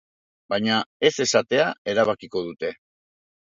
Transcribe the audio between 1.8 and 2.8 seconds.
erabakiko dute.